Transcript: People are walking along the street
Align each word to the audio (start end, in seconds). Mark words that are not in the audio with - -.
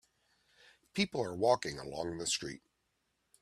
People 0.95 1.21
are 1.21 1.35
walking 1.35 1.77
along 1.77 2.17
the 2.17 2.25
street 2.25 2.63